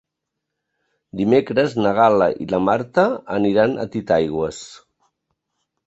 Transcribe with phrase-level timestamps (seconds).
[1.19, 3.07] Dimecres na Gal·la i na Marta
[3.39, 4.67] aniran a Titaigües.